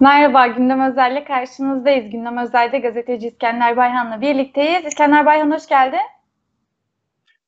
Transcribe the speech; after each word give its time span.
Merhaba, 0.00 0.46
Gündem 0.46 0.80
Özel'le 0.80 1.24
karşınızdayız. 1.24 2.10
Gündem 2.10 2.38
Özel'de 2.38 2.78
gazeteci 2.78 3.26
İskender 3.26 3.76
Bayhan'la 3.76 4.20
birlikteyiz. 4.20 4.84
İskender 4.84 5.26
Bayhan 5.26 5.50
hoş 5.50 5.66
geldin. 5.66 6.00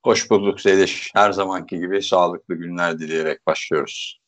Hoş 0.02 0.30
bulduk 0.30 0.60
Zeliş. 0.60 1.10
Her 1.14 1.32
zamanki 1.32 1.78
gibi 1.78 2.02
sağlıklı 2.02 2.54
günler 2.54 2.98
dileyerek 2.98 3.46
başlıyoruz. 3.46 4.20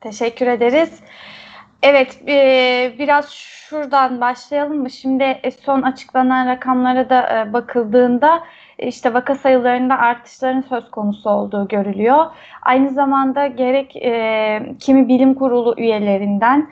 Teşekkür 0.00 0.46
ederiz. 0.46 1.00
Evet, 1.82 2.18
e, 2.28 2.94
biraz 2.98 3.30
şuradan 3.32 4.20
başlayalım 4.20 4.78
mı? 4.78 4.90
Şimdi 4.90 5.24
e, 5.24 5.50
son 5.50 5.82
açıklanan 5.82 6.46
rakamlara 6.46 7.10
da 7.10 7.40
e, 7.40 7.52
bakıldığında 7.52 8.42
işte 8.78 9.14
vaka 9.14 9.34
sayılarında 9.34 9.98
artışların 9.98 10.60
söz 10.60 10.90
konusu 10.90 11.30
olduğu 11.30 11.68
görülüyor. 11.68 12.26
Aynı 12.62 12.90
zamanda 12.90 13.46
gerek 13.46 13.90
kimi 14.80 15.08
bilim 15.08 15.34
kurulu 15.34 15.74
üyelerinden 15.78 16.68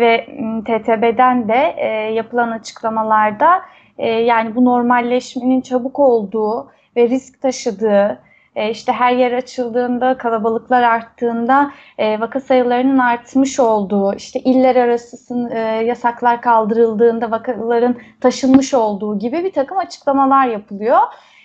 ve 0.00 0.26
TTB'den 0.64 1.48
de 1.48 1.82
yapılan 2.14 2.50
açıklamalarda 2.50 3.62
yani 3.98 4.54
bu 4.54 4.64
normalleşmenin 4.64 5.60
çabuk 5.60 5.98
olduğu 5.98 6.70
ve 6.96 7.08
risk 7.08 7.42
taşıdığı 7.42 8.18
e, 8.56 8.70
işte 8.70 8.92
her 8.92 9.12
yer 9.12 9.32
açıldığında, 9.32 10.18
kalabalıklar 10.18 10.82
arttığında 10.82 11.70
e, 11.98 12.20
vaka 12.20 12.40
sayılarının 12.40 12.98
artmış 12.98 13.60
olduğu, 13.60 14.14
işte 14.14 14.40
iller 14.40 14.76
arası 14.76 15.48
e, 15.52 15.58
yasaklar 15.60 16.42
kaldırıldığında 16.42 17.30
vakaların 17.30 17.96
taşınmış 18.20 18.74
olduğu 18.74 19.18
gibi 19.18 19.44
bir 19.44 19.52
takım 19.52 19.78
açıklamalar 19.78 20.46
yapılıyor. 20.46 20.98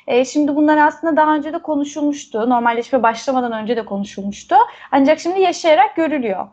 E, 0.07 0.25
şimdi 0.25 0.55
bunlar 0.55 0.77
aslında 0.77 1.17
daha 1.17 1.35
önce 1.35 1.53
de 1.53 1.57
konuşulmuştu. 1.57 2.49
Normalleşme 2.49 3.03
başlamadan 3.03 3.51
önce 3.51 3.77
de 3.77 3.85
konuşulmuştu. 3.85 4.55
Ancak 4.91 5.19
şimdi 5.19 5.41
yaşayarak 5.41 5.95
görülüyor. 5.95 6.47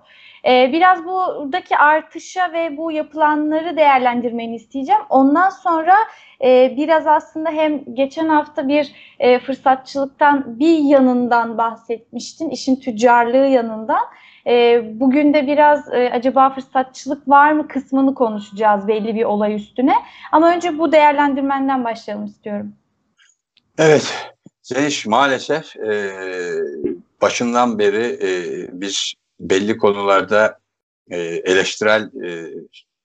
E, 0.47 0.73
biraz 0.73 1.05
buradaki 1.05 1.77
artışa 1.77 2.53
ve 2.53 2.77
bu 2.77 2.93
yapılanları 2.93 3.77
değerlendirmeni 3.77 4.57
isteyeceğim. 4.57 5.01
Ondan 5.09 5.51
sonra 5.51 5.97
e, 6.45 6.75
biraz 6.77 7.07
aslında 7.07 7.51
hem 7.51 7.95
geçen 7.95 8.29
hafta 8.29 8.69
bir 8.69 8.93
e, 9.19 9.39
fırsatçılıktan 9.39 10.59
bir 10.61 10.79
yanından 10.79 11.59
bahsetmiştin, 11.59 12.51
işin 12.51 12.77
tüccarlığı 12.77 13.47
yanından. 13.47 14.03
E, 14.47 14.83
bugün 15.01 15.35
de 15.35 15.47
biraz 15.47 15.93
e, 15.93 16.11
acaba 16.13 16.51
fırsatçılık 16.51 17.29
var 17.29 17.53
mı 17.53 17.69
kısmını 17.69 18.15
konuşacağız 18.15 18.89
belli 18.89 19.15
bir 19.15 19.25
olay 19.25 19.55
üstüne. 19.55 19.95
Ama 20.33 20.51
önce 20.51 20.79
bu 20.79 20.93
değerlendirmenden 20.93 21.85
başlayalım 21.85 22.25
istiyorum. 22.25 22.73
Evet, 23.79 24.33
Zeliş 24.63 25.07
maalesef 25.07 25.77
e, 25.77 26.11
başından 27.21 27.79
beri 27.79 28.19
e, 28.23 28.31
biz 28.81 29.15
belli 29.43 29.77
konularda 29.77 30.59
e, 31.11 31.19
eleştirel 31.21 32.11
e, 32.25 32.51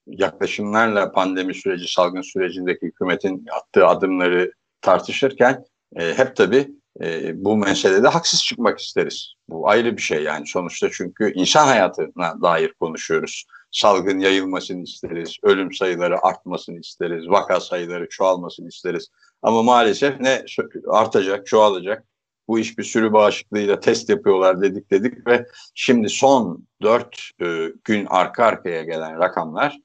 yaklaşımlarla 0.07 1.11
pandemi 1.11 1.53
süreci, 1.53 1.93
salgın 1.93 2.21
sürecindeki 2.21 2.85
hükümetin 2.85 3.45
attığı 3.51 3.87
adımları 3.87 4.51
tartışırken 4.81 5.65
e, 5.95 6.13
hep 6.13 6.35
tabii 6.35 6.67
e, 7.03 7.31
bu 7.43 7.57
meselede 7.57 8.07
haksız 8.07 8.43
çıkmak 8.43 8.79
isteriz. 8.79 9.33
Bu 9.49 9.69
ayrı 9.69 9.97
bir 9.97 10.01
şey 10.01 10.23
yani 10.23 10.47
sonuçta 10.47 10.89
çünkü 10.91 11.33
insan 11.33 11.67
hayatına 11.67 12.41
dair 12.41 12.73
konuşuyoruz. 12.73 13.45
Salgın 13.71 14.19
yayılmasını 14.19 14.83
isteriz, 14.83 15.37
ölüm 15.43 15.73
sayıları 15.73 16.25
artmasını 16.25 16.79
isteriz, 16.79 17.29
vaka 17.29 17.59
sayıları 17.59 18.09
çoğalmasını 18.09 18.67
isteriz. 18.67 19.07
Ama 19.41 19.63
maalesef 19.63 20.19
ne 20.19 20.45
artacak, 20.87 21.47
çoğalacak 21.47 22.03
bu 22.47 22.59
iş 22.59 22.77
bir 22.77 22.83
sürü 22.83 23.13
bağışıklığıyla 23.13 23.79
test 23.79 24.09
yapıyorlar 24.09 24.61
dedik 24.61 24.91
dedik 24.91 25.27
ve 25.27 25.47
şimdi 25.73 26.09
son 26.09 26.67
dört 26.81 27.29
e, 27.41 27.67
gün 27.83 28.05
arka 28.09 28.45
arkaya 28.45 28.83
gelen 28.83 29.19
rakamlar 29.19 29.77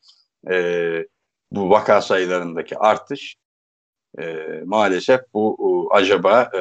e, 0.51 1.07
bu 1.53 1.71
vaka 1.71 2.03
sayılarındaki 2.03 2.79
artış 2.79 3.37
e, 4.19 4.47
maalesef 4.65 5.21
bu 5.35 5.57
e, 5.93 5.97
acaba 5.97 6.51
e, 6.55 6.61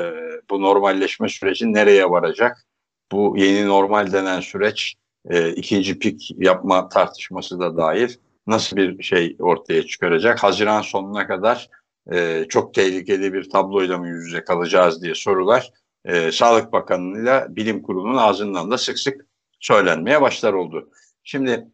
bu 0.49 0.61
normalleşme 0.61 1.29
süreci 1.29 1.73
nereye 1.73 2.09
varacak? 2.09 2.65
Bu 3.11 3.33
yeni 3.37 3.67
normal 3.67 4.11
denen 4.11 4.39
süreç 4.39 4.95
e, 5.29 5.49
ikinci 5.49 5.99
pik 5.99 6.31
yapma 6.37 6.89
tartışması 6.89 7.59
da 7.59 7.77
dahil 7.77 8.09
nasıl 8.47 8.77
bir 8.77 9.03
şey 9.03 9.35
ortaya 9.39 9.87
çıkaracak? 9.87 10.43
Haziran 10.43 10.81
sonuna 10.81 11.27
kadar 11.27 11.69
e, 12.11 12.45
çok 12.49 12.73
tehlikeli 12.73 13.33
bir 13.33 13.49
tabloyla 13.49 13.97
mı 13.97 14.07
yüz 14.07 14.25
yüze 14.25 14.43
kalacağız 14.43 15.03
diye 15.03 15.15
sorular 15.15 15.71
e, 16.05 16.31
Sağlık 16.31 16.73
Bakanı'yla 16.73 17.55
Bilim 17.55 17.81
Kurulu'nun 17.81 18.17
ağzından 18.17 18.71
da 18.71 18.77
sık 18.77 18.99
sık 18.99 19.25
söylenmeye 19.59 20.21
başlar 20.21 20.53
oldu. 20.53 20.89
Şimdi 21.23 21.67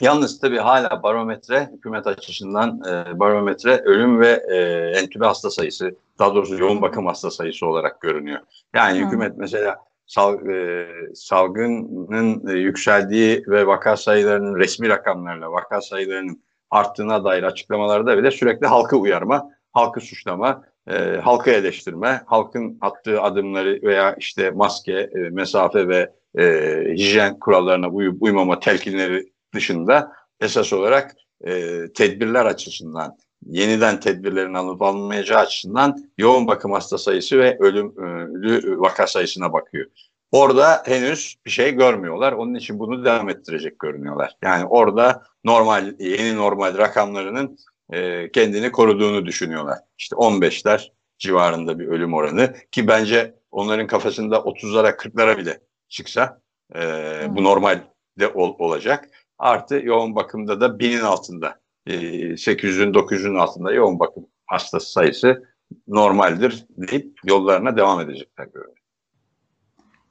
yalnız 0.00 0.40
tabii 0.40 0.58
hala 0.58 1.02
barometre 1.02 1.70
hükümet 1.72 2.06
açısından 2.06 2.80
e, 2.88 3.18
barometre 3.18 3.76
ölüm 3.76 4.20
ve 4.20 4.42
e, 4.50 4.56
entübe 4.98 5.24
hasta 5.24 5.50
sayısı 5.50 5.94
daha 6.18 6.34
doğrusu 6.34 6.58
yoğun 6.58 6.82
bakım 6.82 7.06
hasta 7.06 7.30
sayısı 7.30 7.66
olarak 7.66 8.00
görünüyor. 8.00 8.40
Yani 8.74 9.00
Hı. 9.00 9.06
hükümet 9.06 9.32
mesela 9.36 9.78
sal, 10.06 10.46
e, 10.48 10.88
salgının 11.14 12.48
e, 12.48 12.58
yükseldiği 12.58 13.44
ve 13.46 13.66
vaka 13.66 13.96
sayılarının 13.96 14.58
resmi 14.58 14.88
rakamlarla 14.88 15.52
vaka 15.52 15.80
sayılarının 15.80 16.42
arttığına 16.70 17.24
dair 17.24 17.42
açıklamalarda 17.42 18.18
bile 18.18 18.30
sürekli 18.30 18.66
halkı 18.66 18.96
uyarma, 18.96 19.50
halkı 19.72 20.00
suçlama, 20.00 20.64
e, 20.90 21.16
halkı 21.16 21.50
eleştirme, 21.50 22.22
halkın 22.26 22.78
attığı 22.80 23.22
adımları 23.22 23.80
veya 23.82 24.14
işte 24.14 24.50
maske, 24.50 24.92
e, 24.92 25.18
mesafe 25.18 25.88
ve 25.88 26.12
e, 26.38 26.44
hijyen 26.92 27.38
kurallarına 27.38 27.88
uyup 27.88 28.22
uymama 28.22 28.60
telkinleri 28.60 29.32
dışında 29.54 30.12
esas 30.40 30.72
olarak 30.72 31.16
e, 31.46 31.82
tedbirler 31.94 32.44
açısından, 32.46 33.16
yeniden 33.46 34.00
tedbirlerin 34.00 34.54
alınıp 34.54 34.82
alınmayacağı 34.82 35.40
açısından 35.40 36.10
yoğun 36.18 36.46
bakım 36.46 36.72
hasta 36.72 36.98
sayısı 36.98 37.38
ve 37.38 37.56
ölümlü 37.60 38.80
vaka 38.80 39.06
sayısına 39.06 39.52
bakıyor. 39.52 39.86
Orada 40.32 40.82
henüz 40.84 41.36
bir 41.46 41.50
şey 41.50 41.74
görmüyorlar. 41.74 42.32
Onun 42.32 42.54
için 42.54 42.78
bunu 42.78 43.04
devam 43.04 43.28
ettirecek 43.28 43.78
görünüyorlar. 43.78 44.36
Yani 44.42 44.64
orada 44.64 45.22
normal, 45.44 45.94
yeni 45.98 46.36
normal 46.36 46.78
rakamlarının 46.78 47.58
e, 47.92 48.30
kendini 48.32 48.72
koruduğunu 48.72 49.26
düşünüyorlar. 49.26 49.78
İşte 49.98 50.16
15'ler 50.16 50.92
civarında 51.18 51.78
bir 51.78 51.86
ölüm 51.86 52.14
oranı 52.14 52.54
ki 52.70 52.88
bence 52.88 53.34
onların 53.50 53.86
kafasında 53.86 54.36
30'lara 54.36 54.96
40'lara 54.96 55.38
bile 55.38 55.60
çıksa 55.88 56.40
e, 56.74 56.80
bu 57.28 57.44
normal 57.44 57.80
de 58.18 58.28
ol, 58.28 58.56
olacak. 58.58 59.08
Artı 59.38 59.80
yoğun 59.84 60.14
bakımda 60.14 60.60
da 60.60 60.78
binin 60.78 61.00
altında 61.00 61.60
e, 61.86 61.92
800'ün 62.32 62.92
900'ün 62.92 63.34
altında 63.34 63.72
yoğun 63.72 63.98
bakım 63.98 64.26
hastası 64.46 64.92
sayısı 64.92 65.42
normaldir 65.88 66.66
deyip 66.70 67.18
yollarına 67.24 67.76
devam 67.76 68.00
edecekler 68.00 68.44
görünüyor. 68.44 68.78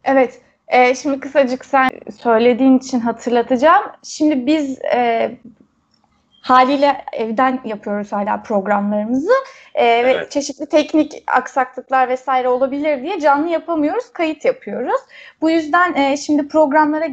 Evet. 0.04 0.42
E, 0.68 0.96
şimdi 0.96 1.20
kısacık 1.20 1.66
sen 1.66 1.90
söylediğin 2.20 2.78
için 2.78 3.00
hatırlatacağım. 3.00 3.86
Şimdi 4.04 4.46
biz 4.46 4.82
e, 4.82 5.32
haliyle 6.42 7.06
evden 7.14 7.62
yapıyoruz 7.66 8.12
hala 8.12 8.44
programlarımızı 8.44 9.34
e, 9.76 9.86
evet. 9.86 10.26
ve 10.26 10.30
çeşitli 10.30 10.66
teknik 10.66 11.24
aksaklıklar 11.28 12.10
vesaire 12.10 12.48
olabilir 12.48 13.04
diye 13.04 13.20
canlı 13.20 13.48
yapamıyoruz, 13.48 14.14
kayıt 14.14 14.46
yapıyoruz. 14.46 15.02
Bu 15.42 15.50
yüzden 15.50 15.94
e, 15.94 16.18
şimdi 16.18 16.48
programlara 16.48 17.08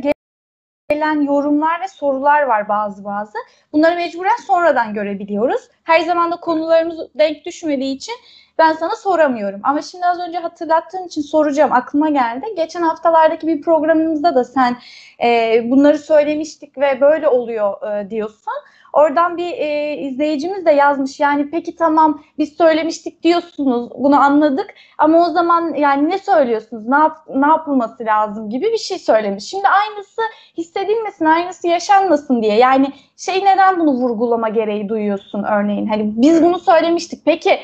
gelen 0.88 1.21
yorumlar 1.21 1.81
ve 1.81 1.88
sorular 1.88 2.43
var 2.43 2.69
bazı 2.69 3.05
bazı. 3.05 3.38
Bunları 3.72 3.97
mecburen 3.97 4.37
sonradan 4.47 4.94
görebiliyoruz. 4.94 5.69
Her 5.85 6.00
zaman 6.00 6.32
da 6.32 6.37
konularımız 6.37 6.99
denk 7.14 7.44
düşmediği 7.44 7.97
için 7.97 8.14
ben 8.58 8.73
sana 8.73 8.97
soramıyorum. 8.97 9.61
Ama 9.62 9.82
şimdi 9.82 10.06
az 10.06 10.20
önce 10.20 10.38
hatırlattığın 10.38 11.06
için 11.06 11.23
soracağım. 11.23 11.73
Aklıma 11.73 12.11
geldi. 12.11 12.47
Geçen 12.56 12.82
haftalardaki 12.82 13.47
bir 13.47 13.62
programımızda 13.62 14.35
da 14.35 14.44
sen 14.44 14.76
e, 15.25 15.61
bunları 15.70 15.99
söylemiştik 15.99 16.79
ve 16.79 17.00
böyle 17.00 17.29
oluyor 17.29 17.93
e, 17.93 18.11
diyorsun. 18.11 18.52
Oradan 18.93 19.37
bir 19.37 19.52
e, 19.52 19.96
izleyicimiz 19.96 20.67
de 20.67 20.70
yazmış 20.70 21.20
yani 21.20 21.50
peki 21.50 21.76
tamam 21.76 22.23
biz 22.38 22.56
söylemiştik 22.56 23.23
diyorsunuz 23.23 23.90
bunu 23.99 24.20
anladık. 24.20 24.75
Ama 24.99 25.26
o 25.26 25.31
zaman 25.31 25.75
yani 25.75 26.08
ne 26.08 26.19
söylüyorsunuz? 26.19 26.87
Ne, 26.87 26.96
yap, 26.96 27.17
ne 27.35 27.46
yapılması 27.46 28.05
lazım? 28.05 28.49
gibi 28.50 28.73
bir 28.73 28.79
şey 28.79 28.99
söylemiş. 28.99 29.44
Şimdi 29.44 29.69
aynısı 29.69 30.23
hissedilmesin 30.58 31.25
aynısı 31.25 31.69
yaşanmasın 31.69 32.43
diye. 32.43 32.56
Yani 32.56 32.93
şey 33.17 33.44
neden 33.44 33.81
bunu 33.81 33.90
vurgulama 33.90 34.49
gereği 34.49 34.88
duyuyorsun 34.88 35.43
örneğin? 35.43 35.87
Hani 35.87 36.12
biz 36.17 36.43
bunu 36.43 36.58
söylemiştik. 36.58 37.25
Peki 37.25 37.61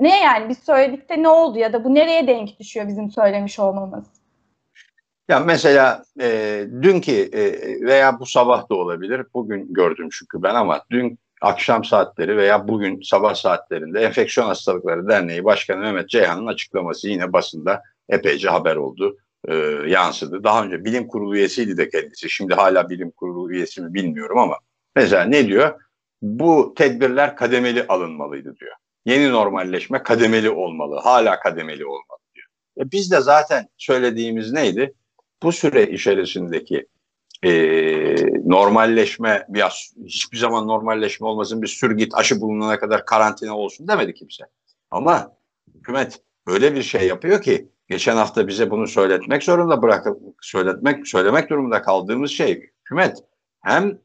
ne 0.00 0.20
yani? 0.20 0.48
Biz 0.48 0.58
söyledik 0.58 1.08
de 1.08 1.22
ne 1.22 1.28
oldu 1.28 1.58
ya 1.58 1.72
da 1.72 1.84
bu 1.84 1.94
nereye 1.94 2.26
denk 2.26 2.58
düşüyor 2.60 2.88
bizim 2.88 3.10
söylemiş 3.10 3.58
olmamız? 3.58 4.21
Ya 5.28 5.40
mesela 5.40 6.04
e, 6.20 6.66
dünkü 6.82 7.12
e, 7.12 7.42
veya 7.86 8.20
bu 8.20 8.26
sabah 8.26 8.70
da 8.70 8.74
olabilir. 8.74 9.26
Bugün 9.34 9.74
gördüm 9.74 10.08
çünkü 10.12 10.42
ben 10.42 10.54
ama 10.54 10.82
dün 10.90 11.18
akşam 11.40 11.84
saatleri 11.84 12.36
veya 12.36 12.68
bugün 12.68 13.00
sabah 13.02 13.34
saatlerinde 13.34 14.00
Enfeksiyon 14.00 14.46
Hastalıkları 14.46 15.08
Derneği 15.08 15.44
Başkanı 15.44 15.80
Mehmet 15.80 16.08
Ceyhan'ın 16.08 16.46
açıklaması 16.46 17.08
yine 17.08 17.32
basında 17.32 17.82
epeyce 18.08 18.48
haber 18.48 18.76
oldu. 18.76 19.16
e, 19.48 19.54
yansıdı. 19.86 20.44
Daha 20.44 20.64
önce 20.64 20.84
bilim 20.84 21.08
kurulu 21.08 21.36
üyesiydi 21.36 21.76
de 21.76 21.88
kendisi. 21.88 22.30
Şimdi 22.30 22.54
hala 22.54 22.90
bilim 22.90 23.10
kurulu 23.10 23.52
üyesi 23.52 23.82
mi 23.82 23.94
bilmiyorum 23.94 24.38
ama 24.38 24.56
mesela 24.96 25.24
ne 25.24 25.46
diyor? 25.46 25.80
Bu 26.22 26.74
tedbirler 26.76 27.36
kademeli 27.36 27.86
alınmalıydı 27.88 28.56
diyor. 28.56 28.72
Yeni 29.04 29.30
normalleşme 29.32 30.02
kademeli 30.02 30.50
olmalı. 30.50 31.00
Hala 31.04 31.40
kademeli 31.40 31.86
olmalı 31.86 32.18
diyor. 32.34 32.46
E 32.78 32.92
biz 32.92 33.10
de 33.10 33.20
zaten 33.20 33.68
söylediğimiz 33.76 34.52
neydi? 34.52 34.94
Bu 35.42 35.52
süre 35.52 35.86
içerisindeki 35.86 36.86
e, 37.42 37.50
normalleşme 38.44 39.46
biraz 39.48 39.92
hiçbir 40.04 40.38
zaman 40.38 40.68
normalleşme 40.68 41.26
olmasın 41.26 41.62
bir 41.62 41.66
sür 41.66 41.96
git 41.96 42.14
aşı 42.14 42.40
bulunana 42.40 42.78
kadar 42.78 43.06
karantina 43.06 43.56
olsun 43.56 43.88
demedi 43.88 44.14
kimse. 44.14 44.44
Ama 44.90 45.36
hükümet 45.74 46.20
öyle 46.46 46.74
bir 46.74 46.82
şey 46.82 47.06
yapıyor 47.06 47.42
ki 47.42 47.68
geçen 47.88 48.16
hafta 48.16 48.48
bize 48.48 48.70
bunu 48.70 48.86
söyletmek 48.86 49.42
zorunda 49.42 49.82
bırakıp 49.82 50.18
söyletmek 50.40 51.08
söylemek 51.08 51.50
durumunda 51.50 51.82
kaldığımız 51.82 52.30
şey 52.30 52.60
hükümet 52.60 53.18
hem 53.60 53.98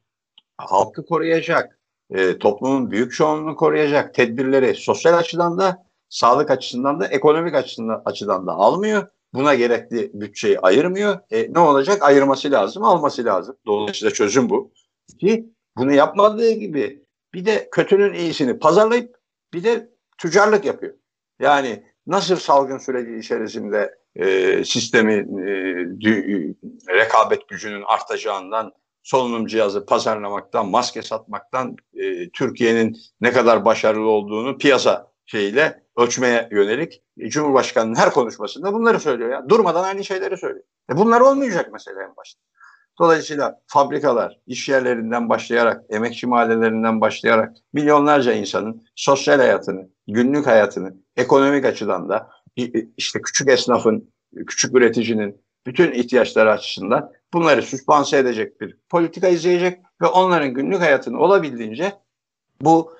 halkı 0.58 1.06
koruyacak, 1.06 1.80
e, 2.10 2.38
toplumun 2.38 2.92
büyük 2.92 3.14
çoğunluğunu 3.14 3.56
koruyacak 3.56 4.14
tedbirleri 4.14 4.76
sosyal 4.76 5.18
açıdan 5.18 5.58
da 5.58 5.88
sağlık 6.10 6.52
açısından 6.52 7.00
da 7.00 7.08
ekonomik 7.08 7.56
açıdan, 7.56 8.02
açıdan 8.06 8.48
da 8.48 8.52
almıyor. 8.52 9.08
Buna 9.38 9.56
gerekli 9.56 10.12
bütçeyi 10.14 10.60
ayırmıyor. 10.60 11.20
E, 11.32 11.54
ne 11.54 11.60
olacak? 11.60 12.04
Ayırması 12.04 12.52
lazım, 12.52 12.84
alması 12.84 13.26
lazım. 13.26 13.58
Dolayısıyla 13.66 14.14
çözüm 14.14 14.50
bu. 14.50 14.72
Ki 15.20 15.50
bunu 15.78 15.94
yapmadığı 15.94 16.52
gibi 16.52 17.04
bir 17.34 17.46
de 17.46 17.70
kötünün 17.72 18.14
iyisini 18.14 18.60
pazarlayıp 18.60 19.16
bir 19.54 19.64
de 19.64 19.90
tüccarlık 20.18 20.66
yapıyor. 20.66 20.94
Yani 21.40 21.84
nasıl 22.08 22.36
salgın 22.36 22.78
süreci 22.78 23.16
içerisinde 23.16 23.96
e, 24.16 24.64
sistemi 24.64 25.14
e, 25.14 25.56
dü, 26.02 26.56
rekabet 26.90 27.48
gücünün 27.48 27.84
artacağından 27.88 28.72
solunum 29.04 29.48
cihazı 29.48 29.86
pazarlamaktan, 29.86 30.68
maske 30.68 31.02
satmaktan 31.02 31.76
e, 31.94 32.30
Türkiye'nin 32.30 32.98
ne 33.22 33.32
kadar 33.32 33.66
başarılı 33.66 34.10
olduğunu 34.10 34.58
piyasa 34.58 35.12
şeyiyle 35.26 35.87
ölçmeye 35.98 36.50
yönelik 36.52 37.04
e, 37.18 37.30
Cumhurbaşkanı'nın 37.30 37.96
her 37.96 38.10
konuşmasında 38.10 38.74
bunları 38.74 39.00
söylüyor 39.00 39.32
ya. 39.32 39.50
Durmadan 39.50 39.84
aynı 39.84 40.04
şeyleri 40.04 40.38
söylüyor. 40.38 40.66
E 40.92 40.98
bunlar 40.98 41.22
olmayacak 41.22 41.70
mesela 41.74 42.04
en 42.04 42.16
başta. 42.16 42.42
Dolayısıyla 43.00 43.62
fabrikalar, 43.68 44.40
iş 44.48 44.70
yerlerinden 44.70 45.30
başlayarak, 45.30 45.84
emekçi 45.90 46.28
mahallelerinden 46.28 47.02
başlayarak 47.02 47.56
milyonlarca 47.74 48.34
insanın 48.34 48.88
sosyal 48.96 49.38
hayatını, 49.38 49.90
günlük 50.08 50.48
hayatını, 50.48 50.94
ekonomik 51.16 51.66
açıdan 51.66 52.10
da 52.10 52.30
işte 52.98 53.22
küçük 53.22 53.50
esnafın, 53.50 54.14
küçük 54.48 54.76
üreticinin 54.76 55.42
bütün 55.66 55.92
ihtiyaçları 55.92 56.52
açısından 56.52 57.12
bunları 57.34 57.62
süspanse 57.62 58.18
edecek 58.18 58.62
bir 58.62 58.78
politika 58.90 59.28
izleyecek 59.28 59.80
ve 60.02 60.06
onların 60.08 60.54
günlük 60.54 60.82
hayatını 60.82 61.20
olabildiğince 61.20 61.94
bu 62.62 62.94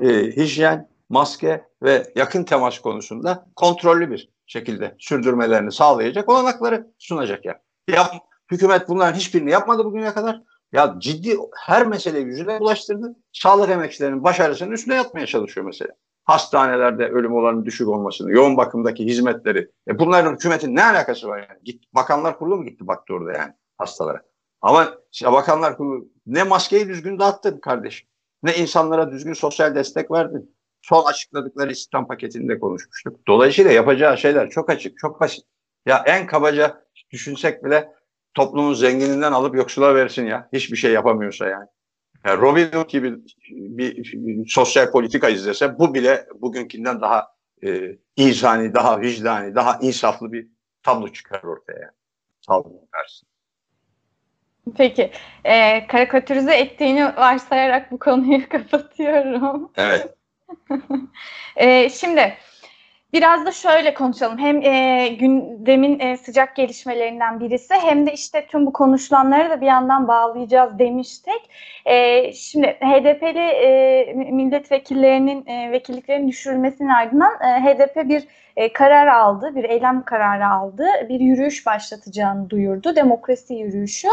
e, 0.00 0.08
hijyen, 0.36 0.88
maske 1.08 1.64
ve 1.82 2.12
yakın 2.16 2.44
temas 2.44 2.78
konusunda 2.78 3.46
kontrollü 3.56 4.10
bir 4.10 4.30
şekilde 4.46 4.94
sürdürmelerini 4.98 5.72
sağlayacak 5.72 6.28
olanakları 6.28 6.86
sunacak 6.98 7.44
yani. 7.44 7.58
Yap, 7.88 8.14
hükümet 8.50 8.88
bunların 8.88 9.18
hiçbirini 9.18 9.50
yapmadı 9.50 9.84
bugüne 9.84 10.14
kadar. 10.14 10.42
Ya 10.72 10.96
ciddi 10.98 11.36
her 11.56 11.86
meseleyi 11.86 12.26
yüzüne 12.26 12.60
bulaştırdı. 12.60 13.16
Sağlık 13.32 13.70
emekçilerinin 13.70 14.24
başarısının 14.24 14.72
üstüne 14.72 14.94
yatmaya 14.94 15.26
çalışıyor 15.26 15.66
mesela. 15.66 15.90
Hastanelerde 16.24 17.08
ölüm 17.08 17.34
oranının 17.34 17.64
düşük 17.64 17.88
olmasını, 17.88 18.32
yoğun 18.32 18.56
bakımdaki 18.56 19.04
hizmetleri. 19.04 19.70
E 19.88 19.98
bunların 19.98 20.34
hükümetin 20.34 20.76
ne 20.76 20.84
alakası 20.84 21.28
var 21.28 21.38
yani? 21.38 21.58
Git, 21.64 21.94
bakanlar 21.94 22.38
kurulu 22.38 22.56
mu 22.56 22.64
gitti 22.64 22.86
baktı 22.86 23.14
orada 23.14 23.32
yani 23.32 23.52
hastalara? 23.78 24.22
Ama 24.60 24.94
işte 25.12 25.32
bakanlar 25.32 25.76
kurulu 25.76 26.08
ne 26.26 26.42
maskeyi 26.42 26.88
düzgün 26.88 27.18
dağıttı 27.18 27.60
kardeşim. 27.60 28.08
Ne 28.42 28.56
insanlara 28.56 29.10
düzgün 29.10 29.32
sosyal 29.32 29.74
destek 29.74 30.10
verdi 30.10 30.42
son 30.82 31.04
açıkladıkları 31.04 31.72
istihdam 31.72 32.06
paketinde 32.06 32.58
konuşmuştuk. 32.58 33.26
Dolayısıyla 33.26 33.72
yapacağı 33.72 34.18
şeyler 34.18 34.50
çok 34.50 34.70
açık, 34.70 34.98
çok 34.98 35.20
basit. 35.20 35.44
Ya 35.86 36.02
en 36.06 36.26
kabaca 36.26 36.84
düşünsek 37.10 37.64
bile 37.64 37.92
toplumun 38.34 38.74
zengininden 38.74 39.32
alıp 39.32 39.54
yoksula 39.54 39.94
versin 39.94 40.26
ya. 40.26 40.48
Hiçbir 40.52 40.76
şey 40.76 40.92
yapamıyorsa 40.92 41.48
yani. 41.48 41.66
yani 42.24 42.40
Robin 42.40 42.66
Hood 42.66 42.88
gibi 42.88 43.16
bir, 43.50 44.12
bir 44.14 44.48
sosyal 44.48 44.90
politika 44.90 45.28
izlese 45.28 45.78
bu 45.78 45.94
bile 45.94 46.26
bugünkünden 46.34 47.00
daha 47.00 47.26
e, 47.64 47.98
insani, 48.16 48.74
daha 48.74 49.00
vicdani, 49.00 49.54
daha 49.54 49.78
insaflı 49.82 50.32
bir 50.32 50.48
tablo 50.82 51.08
çıkar 51.08 51.42
ortaya. 51.42 51.78
Yani. 51.80 51.92
Sağolun 52.40 52.88
karşısında. 52.90 53.30
Peki. 54.76 55.10
E, 55.44 55.86
karikatürize 55.86 56.54
ettiğini 56.54 57.04
varsayarak 57.04 57.90
bu 57.90 57.98
konuyu 57.98 58.48
kapatıyorum. 58.48 59.72
Evet. 59.76 60.17
e, 61.56 61.90
şimdi 61.90 62.34
biraz 63.12 63.46
da 63.46 63.52
şöyle 63.52 63.94
konuşalım. 63.94 64.38
Hem 64.38 64.62
e, 64.62 65.08
gündemin 65.08 66.00
e, 66.00 66.16
sıcak 66.16 66.56
gelişmelerinden 66.56 67.40
birisi 67.40 67.74
hem 67.74 68.06
de 68.06 68.12
işte 68.12 68.46
tüm 68.46 68.66
bu 68.66 68.72
konuşulanları 68.72 69.50
da 69.50 69.60
bir 69.60 69.66
yandan 69.66 70.08
bağlayacağız 70.08 70.78
demiştik. 70.78 71.50
E, 71.84 72.32
şimdi 72.32 72.66
HDP'li 72.66 73.38
e, 73.38 74.12
milletvekillerinin 74.14 75.46
e, 75.46 75.72
vekilliklerinin 75.72 76.28
düşürülmesinin 76.28 76.88
ardından 76.88 77.32
e, 77.42 77.46
HDP 77.46 78.08
bir 78.08 78.24
e, 78.58 78.72
karar 78.72 79.06
aldı, 79.06 79.52
bir 79.54 79.64
eylem 79.64 80.02
kararı 80.02 80.48
aldı, 80.48 80.86
bir 81.08 81.20
yürüyüş 81.20 81.66
başlatacağını 81.66 82.50
duyurdu, 82.50 82.96
demokrasi 82.96 83.54
yürüyüşü 83.54 84.08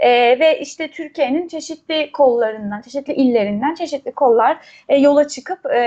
e, 0.00 0.10
ve 0.40 0.60
işte 0.60 0.90
Türkiye'nin 0.90 1.48
çeşitli 1.48 2.12
kollarından, 2.12 2.82
çeşitli 2.82 3.12
illerinden 3.14 3.74
çeşitli 3.74 4.12
kollar 4.12 4.58
e, 4.88 4.96
yola 4.96 5.28
çıkıp 5.28 5.66
e, 5.66 5.80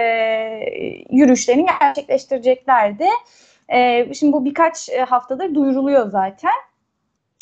yürüyüşlerini 1.09 1.65
gerçekleştireceklerdi. 1.79 3.07
E, 3.69 4.13
şimdi 4.13 4.33
bu 4.33 4.45
birkaç 4.45 4.89
haftadır 5.07 5.55
duyuruluyor 5.55 6.09
zaten 6.09 6.53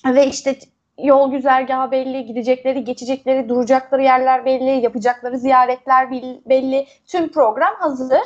ve 0.05 0.27
işte 0.27 0.55
yol 0.97 1.31
güzergahı 1.31 1.91
belli, 1.91 2.25
gidecekleri, 2.25 2.83
geçecekleri, 2.83 3.49
duracakları 3.49 4.03
yerler 4.03 4.45
belli, 4.45 4.83
yapacakları 4.83 5.37
ziyaretler 5.37 6.11
belli, 6.45 6.87
tüm 7.07 7.31
program 7.31 7.75
hazır. 7.79 8.21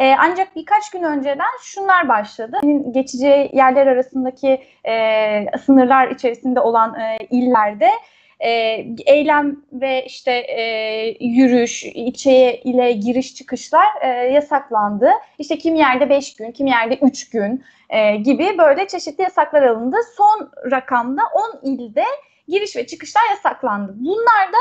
E, 0.00 0.14
ancak 0.18 0.56
birkaç 0.56 0.90
gün 0.90 1.02
önceden 1.02 1.50
şunlar 1.62 2.08
başladı. 2.08 2.58
Geçici 2.90 3.50
yerler 3.52 3.86
arasındaki 3.86 4.62
e, 4.88 5.58
sınırlar 5.66 6.08
içerisinde 6.08 6.60
olan 6.60 7.00
e, 7.00 7.18
illerde 7.30 7.90
e, 8.40 8.50
eylem 9.06 9.56
ve 9.72 10.04
işte 10.04 10.32
e, 10.32 10.62
yürüyüş, 11.20 11.84
ilçeye 11.84 12.56
ile 12.56 12.92
giriş 12.92 13.34
çıkışlar 13.34 13.86
e, 14.02 14.08
yasaklandı. 14.08 15.10
İşte 15.38 15.58
kim 15.58 15.74
yerde 15.74 16.10
5 16.10 16.36
gün, 16.36 16.52
kim 16.52 16.66
yerde 16.66 16.98
3 17.02 17.30
gün 17.30 17.64
e, 17.90 18.16
gibi 18.16 18.58
böyle 18.58 18.88
çeşitli 18.88 19.22
yasaklar 19.22 19.62
alındı. 19.62 19.96
Son 20.16 20.50
rakamda 20.70 21.22
10 21.62 21.70
ilde 21.72 22.04
giriş 22.48 22.76
ve 22.76 22.86
çıkışlar 22.86 23.22
yasaklandı. 23.30 23.92
Bunlar 23.96 24.52
da 24.52 24.58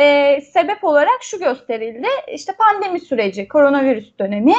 e, 0.00 0.40
sebep 0.40 0.84
olarak 0.84 1.22
şu 1.22 1.38
gösterildi. 1.38 2.08
İşte 2.32 2.52
pandemi 2.52 3.00
süreci, 3.00 3.48
koronavirüs 3.48 4.18
dönemi 4.18 4.54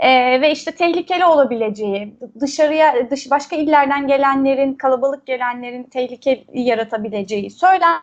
e, 0.00 0.40
ve 0.40 0.52
işte 0.52 0.72
tehlikeli 0.72 1.24
olabileceği, 1.24 2.14
dışarıya 2.40 3.10
dış 3.10 3.30
başka 3.30 3.56
illerden 3.56 4.06
gelenlerin, 4.06 4.74
kalabalık 4.74 5.26
gelenlerin 5.26 5.82
tehlike 5.82 6.44
yaratabileceği 6.54 7.50
söylendi 7.50 8.02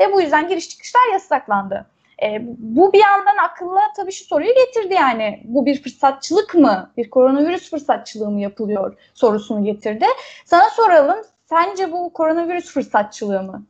ve 0.00 0.12
bu 0.12 0.20
yüzden 0.20 0.48
giriş 0.48 0.68
çıkışlar 0.68 1.12
yasaklandı. 1.12 1.86
E, 2.22 2.42
bu 2.58 2.92
bir 2.92 2.98
yandan 2.98 3.36
akılla 3.36 3.80
tabii 3.96 4.12
şu 4.12 4.24
soruyu 4.24 4.54
getirdi 4.54 4.94
yani 4.94 5.42
bu 5.44 5.66
bir 5.66 5.82
fırsatçılık 5.82 6.54
mı, 6.54 6.92
bir 6.96 7.10
koronavirüs 7.10 7.70
fırsatçılığı 7.70 8.30
mı 8.30 8.40
yapılıyor 8.40 8.96
sorusunu 9.14 9.64
getirdi. 9.64 10.06
Sana 10.44 10.70
soralım, 10.70 11.18
sence 11.44 11.92
bu 11.92 12.12
koronavirüs 12.12 12.72
fırsatçılığı 12.74 13.42
mı? 13.42 13.66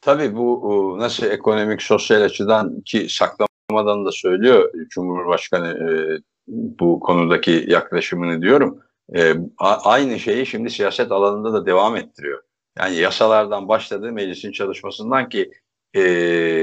Tabii 0.00 0.36
bu 0.36 0.96
nasıl 0.98 1.26
ekonomik, 1.26 1.82
sosyal 1.82 2.22
açıdan 2.22 2.80
ki 2.80 3.06
saklama 3.08 3.50
açıklamadan 3.70 4.06
da 4.06 4.12
söylüyor 4.12 4.72
Cumhurbaşkanı 4.88 5.68
e, 5.68 5.90
bu 6.48 7.00
konudaki 7.00 7.64
yaklaşımını 7.68 8.42
diyorum. 8.42 8.78
E, 9.16 9.34
aynı 9.58 10.18
şeyi 10.18 10.46
şimdi 10.46 10.70
siyaset 10.70 11.12
alanında 11.12 11.52
da 11.52 11.66
devam 11.66 11.96
ettiriyor. 11.96 12.42
Yani 12.78 12.96
yasalardan 12.96 13.68
başladığı 13.68 14.12
meclisin 14.12 14.52
çalışmasından 14.52 15.28
ki 15.28 15.50
e, 15.94 16.02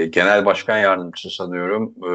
genel 0.06 0.46
başkan 0.46 0.78
yardımcısı 0.78 1.30
sanıyorum 1.30 1.94
e, 1.98 2.12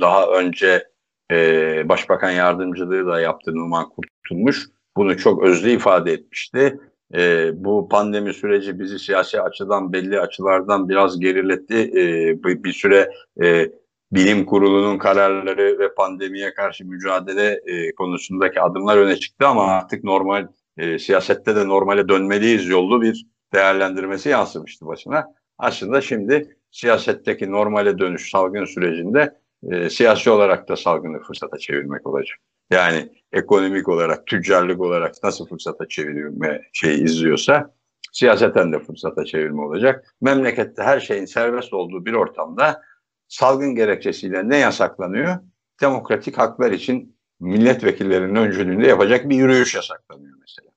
daha 0.00 0.26
önce 0.26 0.88
e, 1.32 1.88
başbakan 1.88 2.30
yardımcılığı 2.30 3.06
da 3.06 3.20
yaptığı 3.20 3.54
Numan 3.54 3.88
Kurtulmuş 3.88 4.66
bunu 4.96 5.16
çok 5.16 5.42
özlü 5.42 5.70
ifade 5.70 6.12
etmişti. 6.12 6.80
E, 7.14 7.50
bu 7.64 7.88
pandemi 7.88 8.34
süreci 8.34 8.80
bizi 8.80 8.98
siyasi 8.98 9.40
açıdan 9.40 9.92
belli 9.92 10.20
açılardan 10.20 10.88
biraz 10.88 11.20
geriletti. 11.20 11.76
E, 11.76 12.64
bir 12.64 12.72
süre 12.72 13.10
e, 13.42 13.70
bilim 14.12 14.46
kurulunun 14.46 14.98
kararları 14.98 15.78
ve 15.78 15.94
pandemiye 15.94 16.54
karşı 16.54 16.86
mücadele 16.86 17.60
e, 17.66 17.94
konusundaki 17.94 18.60
adımlar 18.60 18.96
öne 18.96 19.16
çıktı 19.16 19.46
ama 19.46 19.66
artık 19.66 20.04
normal 20.04 20.48
e, 20.78 20.98
siyasette 20.98 21.56
de 21.56 21.68
normale 21.68 22.08
dönmeliyiz 22.08 22.68
yollu 22.68 23.02
bir 23.02 23.26
değerlendirmesi 23.54 24.28
yansımıştı 24.28 24.86
başına. 24.86 25.26
Aslında 25.58 26.00
şimdi 26.00 26.56
siyasetteki 26.70 27.52
normale 27.52 27.98
dönüş 27.98 28.30
salgın 28.30 28.64
sürecinde 28.64 29.34
e, 29.70 29.90
siyasi 29.90 30.30
olarak 30.30 30.68
da 30.68 30.76
salgını 30.76 31.22
fırsata 31.22 31.58
çevirmek 31.58 32.06
olacak. 32.06 32.38
Yani 32.70 33.12
ekonomik 33.32 33.88
olarak, 33.88 34.26
tüccarlık 34.26 34.80
olarak 34.80 35.14
nasıl 35.22 35.46
fırsata 35.46 35.88
çevirme 35.88 36.62
şey 36.72 37.02
izliyorsa 37.02 37.74
siyaseten 38.12 38.72
de 38.72 38.78
fırsata 38.78 39.24
çevirme 39.24 39.62
olacak. 39.62 40.14
Memlekette 40.20 40.82
her 40.82 41.00
şeyin 41.00 41.24
serbest 41.24 41.72
olduğu 41.72 42.06
bir 42.06 42.12
ortamda 42.12 42.82
salgın 43.30 43.74
gerekçesiyle 43.74 44.48
ne 44.48 44.56
yasaklanıyor? 44.56 45.36
Demokratik 45.80 46.38
haklar 46.38 46.72
için 46.72 47.16
milletvekillerinin 47.40 48.34
öncülüğünde 48.34 48.86
yapacak 48.86 49.28
bir 49.28 49.36
yürüyüş 49.36 49.74
yasaklanıyor 49.74 50.36
mesela. 50.40 50.70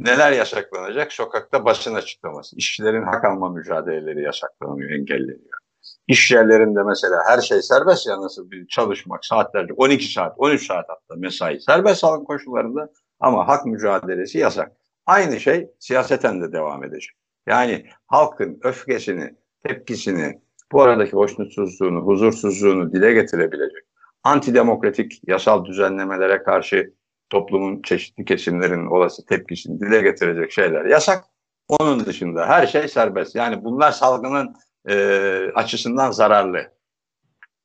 Neler 0.00 0.32
yasaklanacak? 0.32 1.12
Sokakta 1.12 1.64
basın 1.64 1.94
açıklaması, 1.94 2.56
işçilerin 2.56 3.02
hak 3.02 3.24
alma 3.24 3.48
mücadeleleri 3.48 4.22
yasaklanıyor, 4.22 4.90
engelleniyor. 4.90 5.58
İş 6.08 6.30
yerlerinde 6.30 6.82
mesela 6.82 7.22
her 7.26 7.40
şey 7.40 7.62
serbest 7.62 8.06
ya 8.06 8.20
nasıl 8.20 8.50
bir 8.50 8.66
çalışmak 8.66 9.24
saatlerce 9.24 9.72
12 9.72 10.12
saat 10.12 10.34
13 10.36 10.66
saat 10.66 10.84
hatta 10.88 11.14
mesai 11.16 11.60
serbest 11.60 12.00
sağlık 12.00 12.26
koşullarında 12.26 12.88
ama 13.20 13.48
hak 13.48 13.66
mücadelesi 13.66 14.38
yasak. 14.38 14.72
Aynı 15.06 15.40
şey 15.40 15.70
siyaseten 15.78 16.42
de 16.42 16.52
devam 16.52 16.84
edecek. 16.84 17.16
Yani 17.46 17.86
halkın 18.06 18.58
öfkesini, 18.62 19.34
tepkisini, 19.66 20.40
bu 20.74 20.82
aradaki 20.82 21.12
hoşnutsuzluğunu, 21.12 22.00
huzursuzluğunu 22.00 22.92
dile 22.92 23.12
getirebilecek, 23.12 23.82
antidemokratik 24.24 25.20
yasal 25.26 25.64
düzenlemelere 25.64 26.42
karşı 26.42 26.94
toplumun 27.30 27.82
çeşitli 27.82 28.24
kesimlerin 28.24 28.86
olası 28.86 29.26
tepkisini 29.26 29.80
dile 29.80 30.00
getirecek 30.00 30.52
şeyler 30.52 30.84
yasak. 30.84 31.24
Onun 31.68 32.06
dışında 32.06 32.46
her 32.46 32.66
şey 32.66 32.88
serbest. 32.88 33.34
Yani 33.34 33.64
bunlar 33.64 33.92
salgının 33.92 34.54
e, 34.88 34.96
açısından 35.54 36.10
zararlı. 36.10 36.74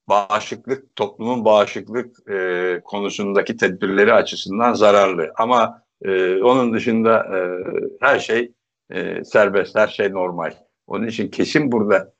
Bağışıklık, 0.09 0.95
toplumun 0.95 1.45
bağışıklık 1.45 2.29
e, 2.29 2.81
konusundaki 2.83 3.57
tedbirleri 3.57 4.13
açısından 4.13 4.73
zararlı. 4.73 5.31
Ama 5.35 5.83
e, 6.01 6.43
onun 6.43 6.73
dışında 6.73 7.17
e, 7.17 7.39
her 8.01 8.19
şey 8.19 8.51
e, 8.89 9.23
serbest, 9.23 9.75
her 9.75 9.87
şey 9.87 10.11
normal. 10.11 10.51
Onun 10.87 11.07
için 11.07 11.27
kesin 11.31 11.71
burada 11.71 12.13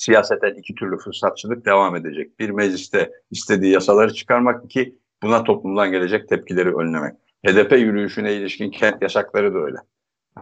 siyaseten 0.00 0.54
iki 0.54 0.74
türlü 0.74 0.98
fırsatçılık 0.98 1.66
devam 1.66 1.96
edecek. 1.96 2.38
Bir 2.38 2.50
mecliste 2.50 3.10
istediği 3.30 3.72
yasaları 3.72 4.14
çıkarmak, 4.14 4.70
ki 4.70 4.98
buna 5.22 5.44
toplumdan 5.44 5.90
gelecek 5.90 6.28
tepkileri 6.28 6.76
önlemek. 6.76 7.14
HDP 7.46 7.72
yürüyüşüne 7.72 8.34
ilişkin 8.34 8.70
kent 8.70 9.02
yasakları 9.02 9.54
da 9.54 9.58
öyle. 9.58 9.76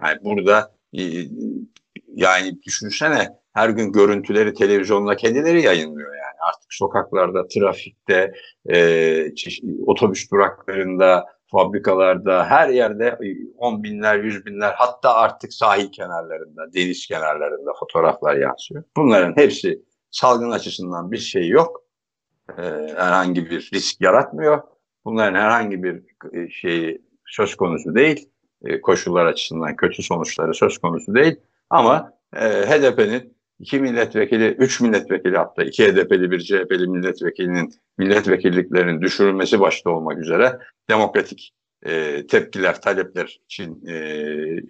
Yani 0.04 0.18
burada 0.24 0.74
e, 0.98 1.02
yani 2.14 2.62
düşünsene 2.62 3.28
her 3.52 3.68
gün 3.68 3.92
görüntüleri 3.92 4.54
televizyonda 4.54 5.16
kendileri 5.16 5.62
yayınlıyor 5.62 6.14
yani. 6.14 6.36
Artık 6.48 6.74
sokaklarda, 6.74 7.48
trafikte, 7.48 8.32
e, 8.70 9.32
otobüs 9.86 10.30
duraklarında, 10.30 11.24
fabrikalarda, 11.50 12.44
her 12.44 12.68
yerde 12.68 13.18
on 13.56 13.82
binler, 13.82 14.18
yüz 14.18 14.46
binler 14.46 14.74
hatta 14.76 15.14
artık 15.14 15.52
sahil 15.52 15.92
kenarlarında, 15.92 16.72
deniz 16.74 17.06
kenarlarında 17.06 17.72
fotoğraflar 17.80 18.36
yansıyor. 18.36 18.84
Bunların 18.96 19.36
hepsi 19.36 19.82
salgın 20.10 20.50
açısından 20.50 21.12
bir 21.12 21.18
şey 21.18 21.48
yok. 21.48 21.82
Ee, 22.58 22.62
herhangi 22.96 23.50
bir 23.50 23.70
risk 23.74 24.00
yaratmıyor. 24.00 24.62
Bunların 25.04 25.40
herhangi 25.40 25.82
bir 25.82 26.02
şey 26.50 27.00
söz 27.26 27.54
konusu 27.54 27.94
değil. 27.94 28.28
Ee, 28.64 28.80
koşullar 28.80 29.26
açısından 29.26 29.76
kötü 29.76 30.02
sonuçları 30.02 30.54
söz 30.54 30.78
konusu 30.78 31.14
değil. 31.14 31.36
Ama 31.70 32.12
e, 32.36 32.46
HDP'nin 32.46 33.37
iki 33.60 33.80
milletvekili, 33.80 34.46
üç 34.46 34.80
milletvekili 34.80 35.36
hatta 35.36 35.64
iki 35.64 35.86
HDP'li 35.86 36.30
bir 36.30 36.40
CHP'li 36.40 36.86
milletvekilinin 36.86 37.74
milletvekilliklerinin 37.98 39.00
düşürülmesi 39.00 39.60
başta 39.60 39.90
olmak 39.90 40.18
üzere 40.18 40.58
demokratik 40.88 41.54
e, 41.82 42.26
tepkiler, 42.26 42.80
talepler 42.80 43.40
için 43.44 43.86
e, 43.86 43.94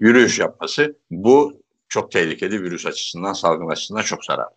yürüyüş 0.01 0.39
yapması 0.39 0.97
bu 1.11 1.63
çok 1.89 2.13
tehlikeli 2.13 2.63
virüs 2.63 2.87
açısından, 2.87 3.33
salgın 3.33 3.69
açısından 3.69 4.03
çok 4.03 4.25
zararlı. 4.25 4.57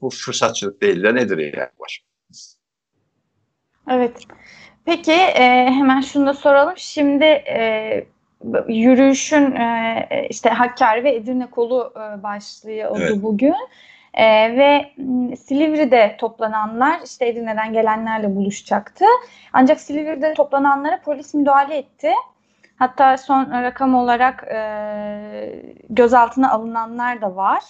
Bu 0.00 0.10
fırsatçılık 0.10 0.82
değil 0.82 1.02
de 1.02 1.14
nedir 1.14 1.38
yani 1.38 1.70
başka? 1.80 2.04
Evet. 3.90 4.24
Peki 4.84 5.12
e, 5.12 5.70
hemen 5.70 6.00
şunu 6.00 6.26
da 6.26 6.34
soralım. 6.34 6.74
Şimdi 6.76 7.24
e, 7.24 8.06
yürüyüşün 8.68 9.52
e, 9.52 10.08
işte 10.30 10.50
Hakkari 10.50 11.04
ve 11.04 11.14
Edirne 11.14 11.46
kolu 11.46 11.92
e, 11.96 12.22
başlığı 12.22 12.90
oldu 12.90 13.00
evet. 13.02 13.22
bugün. 13.22 13.54
E, 14.14 14.56
ve 14.56 14.92
Silivri'de 15.36 16.16
toplananlar 16.18 17.00
işte 17.04 17.28
Edirne'den 17.28 17.72
gelenlerle 17.72 18.36
buluşacaktı. 18.36 19.04
Ancak 19.52 19.80
Silivri'de 19.80 20.34
toplananlara 20.34 21.00
polis 21.04 21.34
müdahale 21.34 21.76
etti. 21.76 22.12
Hatta 22.76 23.16
son 23.16 23.50
rakam 23.50 23.94
olarak 23.94 24.44
e, 24.54 24.58
gözaltına 25.90 26.50
alınanlar 26.52 27.20
da 27.20 27.36
var. 27.36 27.62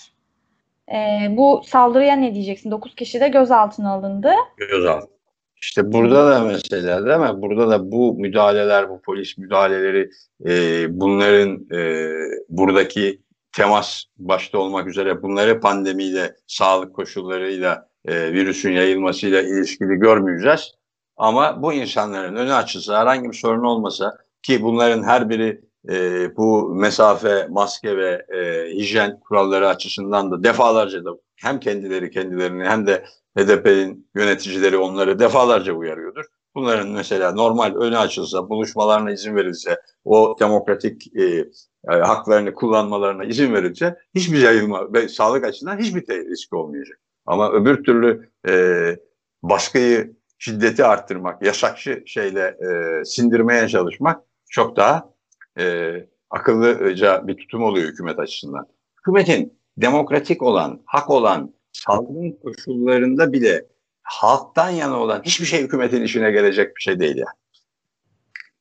E, 0.93 1.27
bu 1.31 1.63
saldırıya 1.67 2.17
ne 2.17 2.35
diyeceksin? 2.35 2.71
9 2.71 2.95
kişi 2.95 3.21
de 3.21 3.29
gözaltına 3.29 3.93
alındı. 3.93 4.33
Gözaltı. 4.57 5.14
İşte 5.61 5.93
burada 5.93 6.27
da 6.31 6.41
mesela 6.41 7.07
değil 7.07 7.33
mi? 7.33 7.43
Burada 7.43 7.71
da 7.71 7.93
bu 7.93 8.15
müdahaleler, 8.19 8.91
bu 8.91 9.03
polis 9.03 9.39
müdahaleleri, 9.39 10.11
e, 10.47 10.87
bunların 11.01 11.67
e, 11.73 12.11
buradaki 12.49 13.21
temas 13.53 14.05
başta 14.17 14.59
olmak 14.59 14.87
üzere 14.87 15.23
bunları 15.23 15.61
pandemiyle, 15.61 16.37
sağlık 16.47 16.95
koşullarıyla, 16.95 17.89
e, 18.05 18.33
virüsün 18.33 18.73
yayılmasıyla 18.73 19.43
ilişkili 19.43 19.95
görmeyeceğiz. 19.95 20.75
Ama 21.17 21.63
bu 21.63 21.73
insanların 21.73 22.37
önü 22.37 22.53
açılsa, 22.53 23.01
herhangi 23.01 23.29
bir 23.29 23.37
sorun 23.37 23.65
olmasa 23.65 24.19
ki 24.43 24.63
bunların 24.63 25.03
her 25.03 25.31
biri 25.31 25.61
e, 25.89 26.37
bu 26.37 26.75
mesafe, 26.75 27.47
maske 27.51 27.97
ve 27.97 28.27
e, 28.35 28.71
hijyen 28.75 29.21
kuralları 29.21 29.69
açısından 29.69 30.31
da 30.31 30.45
defalarca 30.45 31.05
da 31.05 31.11
hem 31.37 31.61
kendileri 31.61 32.11
kendilerini 32.11 32.65
hem 32.65 32.87
de 32.87 33.05
HDP'nin 33.39 34.11
yöneticileri 34.15 34.77
onları 34.77 35.19
defalarca 35.19 35.73
uyarıyordur. 35.73 36.25
Bunların 36.55 36.89
mesela 36.89 37.33
normal 37.33 37.75
önü 37.75 37.99
açılsa, 37.99 38.49
buluşmalarına 38.49 39.13
izin 39.13 39.37
verilse, 39.37 39.81
o 40.05 40.37
demokratik 40.41 41.17
e, 41.17 41.25
e, 41.25 41.97
haklarını 41.97 42.55
kullanmalarına 42.55 43.25
izin 43.25 43.55
verilse 43.55 43.99
hiçbir 44.15 44.39
yayılma 44.39 44.93
ve 44.93 45.09
sağlık 45.09 45.45
açısından 45.45 45.79
hiçbir 45.79 46.07
risk 46.07 46.53
olmayacak. 46.53 46.99
Ama 47.27 47.53
öbür 47.53 47.85
türlü 47.85 48.31
e, 48.49 48.97
baskıyı, 49.43 50.17
şiddeti 50.39 50.85
arttırmak, 50.85 51.43
yasakçı 51.43 52.03
şeyle 52.07 52.41
e, 52.41 53.05
sindirmeye 53.05 53.69
çalışmak 53.69 54.23
çok 54.51 54.77
daha 54.77 55.11
e, 55.59 55.93
akıllıca 56.31 57.27
bir 57.27 57.37
tutum 57.37 57.63
oluyor 57.63 57.89
hükümet 57.89 58.19
açısından. 58.19 58.67
Hükümetin 58.99 59.59
demokratik 59.77 60.43
olan, 60.43 60.83
hak 60.87 61.11
olan 61.11 61.54
salgın 61.87 62.39
koşullarında 62.43 63.33
bile 63.33 63.67
halktan 64.03 64.71
yana 64.71 65.01
olan 65.01 65.23
hiçbir 65.25 65.47
şey 65.47 65.63
hükümetin 65.63 66.03
işine 66.03 66.31
gelecek 66.31 66.77
bir 66.77 66.81
şey 66.81 67.01
değil 67.01 67.17
yani. 67.17 67.65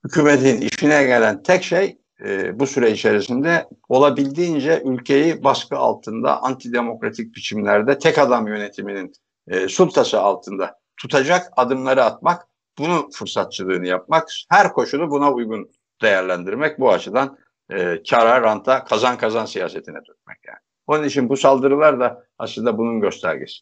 Hükümetin 0.03 0.61
işine 0.61 1.03
gelen 1.03 1.43
tek 1.43 1.63
şey 1.63 1.97
e, 2.25 2.59
bu 2.59 2.67
süre 2.67 2.91
içerisinde 2.91 3.67
olabildiğince 3.89 4.81
ülkeyi 4.85 5.43
baskı 5.43 5.77
altında 5.77 6.41
antidemokratik 6.41 7.35
biçimlerde 7.35 7.99
tek 7.99 8.17
adam 8.17 8.47
yönetiminin 8.47 9.13
e, 9.47 9.67
sultası 9.67 10.19
altında 10.19 10.79
tutacak 10.97 11.51
adımları 11.57 12.03
atmak, 12.03 12.47
bunu 12.77 13.09
fırsatçılığını 13.13 13.87
yapmak, 13.87 14.27
her 14.49 14.73
koşulu 14.73 15.09
buna 15.09 15.31
uygun 15.31 15.71
değerlendirmek 16.01 16.79
bu 16.79 16.91
açıdan 16.91 17.37
e, 17.69 18.03
kara, 18.09 18.41
ranta, 18.41 18.83
kazan 18.83 19.17
kazan 19.17 19.45
siyasetine 19.45 19.97
dökmek 19.97 20.37
yani. 20.47 20.72
Onun 20.87 21.03
için 21.03 21.29
bu 21.29 21.37
saldırılar 21.37 21.99
da 21.99 22.23
aslında 22.39 22.77
bunun 22.77 23.01
göstergesi. 23.01 23.57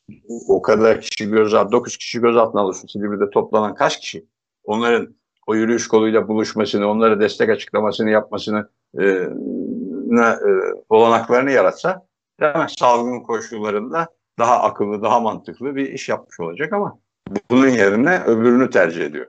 O 0.47 0.61
kadar 0.61 1.01
kişi 1.01 1.29
gözaltı, 1.29 1.71
9 1.71 1.97
kişi 1.97 2.21
gözaltına 2.21 2.61
alıyorsun. 2.61 2.87
Silivri'de 2.87 3.29
toplanan 3.29 3.75
kaç 3.75 3.99
kişi? 3.99 4.25
Onların 4.63 5.15
o 5.47 5.55
yürüyüş 5.55 5.87
koluyla 5.87 6.27
buluşmasını, 6.27 6.87
onlara 6.87 7.19
destek 7.19 7.49
açıklamasını 7.49 8.09
yapmasını 8.09 8.69
e, 8.99 9.03
ne, 10.05 10.25
e, 10.25 10.49
olanaklarını 10.89 11.51
yaratsa 11.51 12.07
mi? 12.39 12.65
salgın 12.79 13.19
koşullarında 13.19 14.07
daha 14.39 14.63
akıllı, 14.63 15.01
daha 15.01 15.19
mantıklı 15.19 15.75
bir 15.75 15.89
iş 15.89 16.09
yapmış 16.09 16.39
olacak 16.39 16.73
ama 16.73 16.99
bunun 17.51 17.67
yerine 17.67 18.23
öbürünü 18.23 18.69
tercih 18.69 19.05
ediyor. 19.05 19.27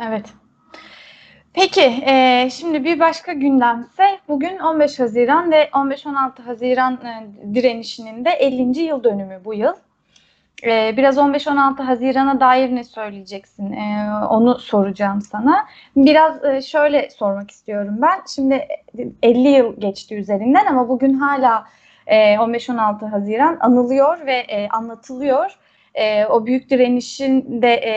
Evet. 0.00 0.34
Peki, 1.60 2.02
e, 2.06 2.48
şimdi 2.50 2.84
bir 2.84 3.00
başka 3.00 3.32
gündemse 3.32 4.18
bugün 4.28 4.58
15 4.58 5.00
Haziran 5.00 5.50
ve 5.50 5.68
15-16 5.72 6.42
Haziran 6.42 6.92
e, 6.94 7.26
direnişinin 7.54 8.24
de 8.24 8.30
50. 8.30 8.80
yıl 8.80 9.04
dönümü 9.04 9.40
bu 9.44 9.54
yıl. 9.54 9.72
Ee, 10.64 10.94
biraz 10.96 11.16
15-16 11.16 11.82
Haziran'a 11.82 12.40
dair 12.40 12.74
ne 12.74 12.84
söyleyeceksin? 12.84 13.72
Ee, 13.72 14.10
onu 14.30 14.58
soracağım 14.58 15.20
sana. 15.22 15.66
Biraz 15.96 16.44
e, 16.44 16.62
şöyle 16.62 17.10
sormak 17.10 17.50
istiyorum 17.50 17.98
ben. 18.02 18.20
Şimdi 18.34 18.68
50 19.22 19.48
yıl 19.48 19.80
geçti 19.80 20.16
üzerinden 20.16 20.66
ama 20.66 20.88
bugün 20.88 21.14
hala 21.14 21.64
e, 22.06 22.34
15-16 22.34 23.10
Haziran 23.10 23.58
anılıyor 23.60 24.26
ve 24.26 24.36
e, 24.36 24.68
anlatılıyor. 24.68 25.58
E, 25.94 26.26
o 26.26 26.46
büyük 26.46 26.70
direnişin 26.70 27.62
de 27.62 27.74
e, 27.74 27.92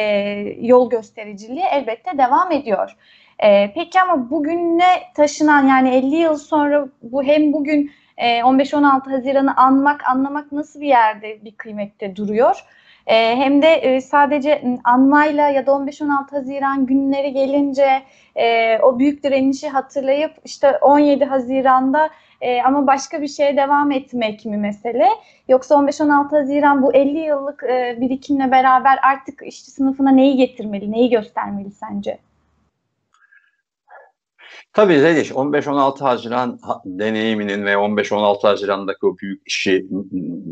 yol 0.62 0.90
göstericiliği 0.90 1.66
elbette 1.72 2.18
devam 2.18 2.52
ediyor. 2.52 2.96
E, 3.44 3.74
peki 3.74 4.02
ama 4.02 4.30
bugüne 4.30 5.02
taşınan 5.16 5.68
yani 5.68 5.90
50 5.90 6.16
yıl 6.16 6.38
sonra 6.38 6.88
bu 7.02 7.24
hem 7.24 7.54
bugün 7.54 7.92
15-16 8.18 9.10
e, 9.10 9.16
Haziran'ı 9.16 9.58
anmak, 9.58 10.10
anlamak 10.10 10.52
nasıl 10.52 10.82
bir 10.82 10.88
yerde 10.88 11.46
bir 11.46 11.56
kıymette 11.56 12.16
duruyor? 12.16 12.66
E, 13.08 13.36
hem 13.36 13.62
de 13.62 13.68
e, 13.68 14.02
sadece 14.02 14.80
anmayla 14.84 15.50
ya 15.50 15.66
da 15.66 15.72
15-16 15.72 16.32
Haziran 16.32 16.86
günleri 16.86 17.34
gelince 17.34 18.02
o 18.84 19.00
büyük 19.00 19.24
direnişi 19.24 19.70
hatırlayıp 19.70 20.32
işte 20.46 20.78
17 20.78 21.26
Haziran'da 21.26 22.10
ama 22.66 22.88
başka 22.88 23.22
bir 23.22 23.28
şeye 23.28 23.58
devam 23.58 23.92
etmek 23.92 24.46
mi 24.46 24.58
mesele? 24.58 25.08
Yoksa 25.48 25.76
15-16 25.76 26.30
Haziran 26.30 26.84
bu 26.84 26.94
50 26.94 27.20
yıllık 27.20 27.64
birikimle 28.02 28.52
beraber 28.52 29.00
artık 29.04 29.44
işçi 29.44 29.72
sınıfına 29.72 30.12
neyi 30.12 30.38
getirmeli, 30.38 30.92
neyi 30.92 31.10
göstermeli 31.10 31.72
sence? 31.72 32.18
Tabii 34.74 35.00
Zeliş 35.00 35.32
15-16 35.32 36.00
Haziran 36.00 36.60
deneyiminin 36.86 37.66
ve 37.66 37.72
15-16 37.72 38.42
Haziran'daki 38.42 39.06
o 39.06 39.18
büyük 39.18 39.42
işi 39.46 39.88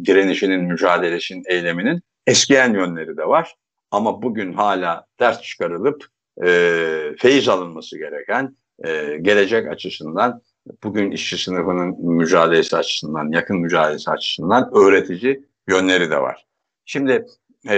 direnişinin, 0.05 0.63
mücadelesinin, 0.63 1.43
eyleminin 1.47 2.01
eskiyen 2.27 2.73
yönleri 2.73 3.17
de 3.17 3.27
var. 3.27 3.55
Ama 3.91 4.21
bugün 4.21 4.53
hala 4.53 5.05
ders 5.19 5.41
çıkarılıp 5.41 6.05
e, 6.45 6.49
feyiz 7.17 7.47
alınması 7.47 7.97
gereken, 7.97 8.55
e, 8.85 9.17
gelecek 9.21 9.67
açısından, 9.67 10.41
bugün 10.83 11.11
işçi 11.11 11.37
sınıfının 11.37 12.15
mücadelesi 12.15 12.77
açısından, 12.77 13.31
yakın 13.31 13.57
mücadelesi 13.57 14.11
açısından 14.11 14.71
öğretici 14.75 15.43
yönleri 15.69 16.11
de 16.11 16.21
var. 16.21 16.45
Şimdi 16.85 17.25
e, 17.67 17.77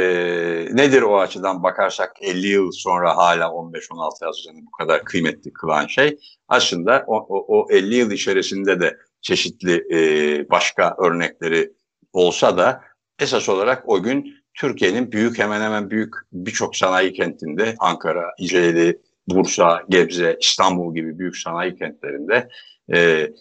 nedir 0.71 1.01
o 1.01 1.19
açıdan 1.19 1.63
bakarsak 1.63 2.11
50 2.21 2.47
yıl 2.47 2.71
sonra 2.71 3.17
hala 3.17 3.45
15-16 3.45 4.25
Haziran'ı 4.25 4.65
bu 4.65 4.71
kadar 4.71 5.03
kıymetli 5.03 5.53
kılan 5.53 5.87
şey? 5.87 6.19
Aslında 6.47 7.03
o, 7.07 7.15
o, 7.15 7.59
o 7.59 7.67
50 7.71 7.95
yıl 7.95 8.11
içerisinde 8.11 8.79
de 8.79 8.97
çeşitli 9.21 9.83
e, 9.91 10.49
başka 10.49 10.95
örnekleri 10.99 11.73
olsa 12.13 12.57
da 12.57 12.81
esas 13.19 13.49
olarak 13.49 13.89
o 13.89 14.03
gün 14.03 14.35
Türkiye'nin 14.53 15.11
büyük 15.11 15.39
hemen 15.39 15.61
hemen 15.61 15.89
büyük 15.89 16.13
birçok 16.33 16.75
sanayi 16.75 17.13
kentinde 17.13 17.75
Ankara, 17.79 18.33
İceli, 18.37 18.99
Bursa, 19.27 19.83
Gebze, 19.89 20.37
İstanbul 20.41 20.95
gibi 20.95 21.19
büyük 21.19 21.37
sanayi 21.37 21.75
kentlerinde 21.75 22.49
e, 22.93 23.31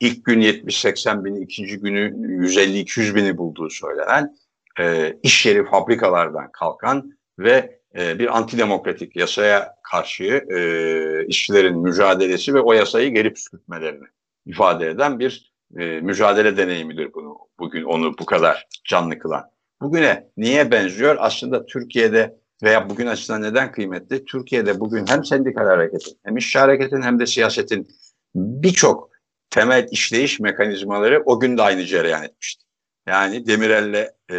ilk 0.00 0.24
gün 0.24 0.40
70-80 0.40 1.24
bin, 1.24 1.34
ikinci 1.34 1.78
günü 1.78 2.00
150-200 2.46 3.14
bini 3.14 3.36
bulduğu 3.36 3.70
söylenen 3.70 4.36
e, 4.78 5.16
iş 5.22 5.46
yeri 5.46 5.64
fabrikalardan 5.64 6.52
kalkan 6.52 7.12
ve 7.38 7.80
e, 7.98 8.18
bir 8.18 8.36
antidemokratik 8.36 9.16
yasaya 9.16 9.74
karşı 9.82 10.24
e, 10.24 11.26
işçilerin 11.26 11.78
mücadelesi 11.78 12.54
ve 12.54 12.60
o 12.60 12.72
yasayı 12.72 13.14
geri 13.14 13.32
püskürtmelerini 13.32 14.06
ifade 14.46 14.88
eden 14.88 15.18
bir 15.18 15.52
e, 15.78 16.00
mücadele 16.00 16.56
deneyimidir 16.56 17.14
bunu 17.14 17.38
bugün 17.58 17.84
onu 17.84 18.18
bu 18.18 18.26
kadar 18.26 18.66
canlı 18.84 19.18
kılan. 19.18 19.44
Bugüne 19.80 20.30
niye 20.36 20.70
benziyor? 20.70 21.16
Aslında 21.20 21.66
Türkiye'de 21.66 22.38
veya 22.62 22.90
bugün 22.90 23.06
açısından 23.06 23.42
neden 23.42 23.72
kıymetli? 23.72 24.24
Türkiye'de 24.24 24.80
bugün 24.80 25.06
hem 25.06 25.24
sendikal 25.24 25.64
hareketin 25.64 26.18
hem 26.24 26.36
işçi 26.36 26.58
hareketin 26.58 27.02
hem 27.02 27.18
de 27.18 27.26
siyasetin 27.26 27.88
birçok 28.34 29.10
temel 29.50 29.86
işleyiş 29.90 30.40
mekanizmaları 30.40 31.22
o 31.26 31.40
gün 31.40 31.58
de 31.58 31.62
aynı 31.62 31.84
cereyan 31.84 32.22
etmişti. 32.22 32.67
Yani 33.08 33.46
Demirel'le 33.46 34.12
e, 34.30 34.38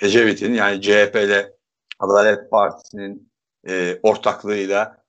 Ecevit'in 0.00 0.54
yani 0.54 0.80
CHP'le 0.80 1.52
Adalet 1.98 2.50
Partisi'nin 2.50 3.32
e, 3.68 3.98
ortaklığıyla 4.02 5.04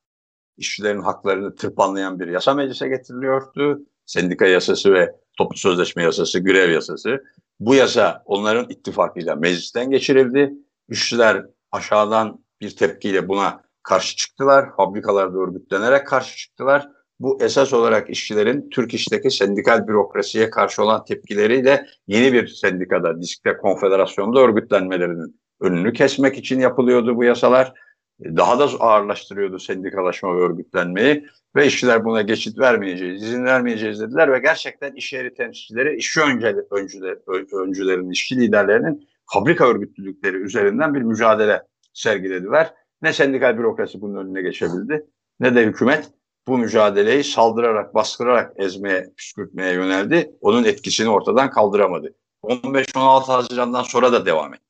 işçilerin 0.57 1.01
haklarını 1.01 1.55
tırpanlayan 1.55 2.19
bir 2.19 2.27
yasa 2.27 2.53
meclise 2.53 2.87
getiriliyordu. 2.87 3.81
Sendika 4.05 4.45
yasası 4.45 4.93
ve 4.93 5.15
toplu 5.37 5.57
sözleşme 5.57 6.03
yasası, 6.03 6.39
grev 6.39 6.71
yasası. 6.71 7.23
Bu 7.59 7.75
yasa 7.75 8.23
onların 8.25 8.69
ittifakıyla 8.69 9.35
meclisten 9.35 9.89
geçirildi. 9.89 10.53
İşçiler 10.89 11.45
aşağıdan 11.71 12.45
bir 12.61 12.75
tepkiyle 12.75 13.27
buna 13.27 13.63
karşı 13.83 14.15
çıktılar. 14.15 14.75
Fabrikalarda 14.75 15.37
örgütlenerek 15.37 16.07
karşı 16.07 16.37
çıktılar 16.37 16.89
bu 17.19 17.37
esas 17.41 17.73
olarak 17.73 18.09
işçilerin 18.09 18.69
Türk 18.69 18.93
İş'teki 18.93 19.31
sendikal 19.31 19.87
bürokrasiye 19.87 20.49
karşı 20.49 20.83
olan 20.83 21.05
tepkileriyle 21.05 21.85
yeni 22.07 22.33
bir 22.33 22.47
sendikada, 22.47 23.21
diskte, 23.21 23.57
konfederasyonda 23.57 24.39
örgütlenmelerinin 24.39 25.39
önünü 25.61 25.93
kesmek 25.93 26.37
için 26.37 26.59
yapılıyordu 26.59 27.15
bu 27.15 27.23
yasalar. 27.23 27.73
Daha 28.21 28.59
da 28.59 28.63
ağırlaştırıyordu 28.79 29.59
sendikalaşma 29.59 30.35
ve 30.35 30.39
örgütlenmeyi 30.39 31.25
ve 31.55 31.67
işçiler 31.67 32.05
buna 32.05 32.21
geçit 32.21 32.59
vermeyeceğiz, 32.59 33.23
izin 33.23 33.45
vermeyeceğiz 33.45 34.01
dediler 34.01 34.31
ve 34.31 34.39
gerçekten 34.39 34.93
iş 34.93 35.13
yeri 35.13 35.33
temsilcileri, 35.33 35.95
işçi 35.95 36.21
öncüleri, 36.21 36.57
öncüler, 36.71 37.17
öncülerin, 37.61 38.09
işçi 38.09 38.37
liderlerinin 38.37 39.07
fabrika 39.33 39.67
örgütlülükleri 39.67 40.37
üzerinden 40.37 40.93
bir 40.93 41.01
mücadele 41.01 41.61
sergilediler. 41.93 42.73
Ne 43.01 43.13
sendikal 43.13 43.57
bürokrasi 43.57 44.01
bunun 44.01 44.25
önüne 44.25 44.41
geçebildi 44.41 45.05
ne 45.39 45.55
de 45.55 45.65
hükümet 45.65 46.09
bu 46.47 46.57
mücadeleyi 46.57 47.23
saldırarak, 47.23 47.95
bastırarak 47.95 48.53
ezmeye, 48.55 49.13
püskürtmeye 49.17 49.73
yöneldi. 49.73 50.31
Onun 50.41 50.63
etkisini 50.63 51.09
ortadan 51.09 51.49
kaldıramadı. 51.49 52.13
15-16 52.43 53.25
Haziran'dan 53.25 53.83
sonra 53.83 54.11
da 54.13 54.25
devam 54.25 54.53
etti 54.53 54.65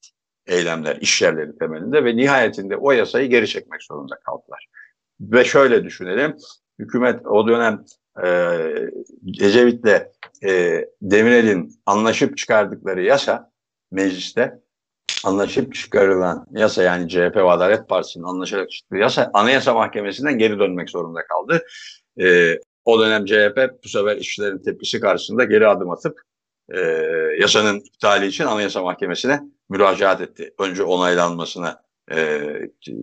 eylemler, 0.47 0.97
iş 1.01 1.21
yerleri 1.21 1.57
temelinde 1.57 2.05
ve 2.05 2.15
nihayetinde 2.15 2.77
o 2.77 2.91
yasayı 2.91 3.29
geri 3.29 3.47
çekmek 3.47 3.83
zorunda 3.83 4.15
kaldılar. 4.19 4.67
Ve 5.19 5.45
şöyle 5.45 5.83
düşünelim, 5.83 6.37
hükümet 6.79 7.25
o 7.27 7.47
dönem 7.47 7.85
e, 8.23 8.27
Ecevit'le 9.41 10.01
e, 10.43 10.85
Demirel'in 11.01 11.81
anlaşıp 11.85 12.37
çıkardıkları 12.37 13.03
yasa 13.03 13.51
mecliste 13.91 14.59
anlaşıp 15.25 15.75
çıkarılan 15.75 16.45
yasa 16.51 16.83
yani 16.83 17.09
CHP 17.09 17.35
ve 17.35 17.51
Adalet 17.51 17.89
Partisi'nin 17.89 18.23
anlaşarak 18.23 18.71
çıktığı 18.71 18.97
yasa 18.97 19.31
Anayasa 19.33 19.73
Mahkemesi'nden 19.73 20.37
geri 20.37 20.59
dönmek 20.59 20.89
zorunda 20.89 21.27
kaldı. 21.27 21.65
E, 22.21 22.59
o 22.85 22.99
dönem 22.99 23.25
CHP 23.25 23.83
bu 23.83 23.89
sefer 23.89 24.17
işçilerin 24.17 24.63
tepkisi 24.63 24.99
karşısında 24.99 25.43
geri 25.43 25.67
adım 25.67 25.89
atıp 25.89 26.21
e, 26.69 26.79
yasanın 27.39 27.79
iptali 27.79 28.27
için 28.27 28.45
Anayasa 28.45 28.81
Mahkemesi'ne 28.81 29.41
müracaat 29.69 30.21
etti. 30.21 30.53
Önce 30.59 30.83
onaylanmasına 30.83 31.81
e, 32.11 32.41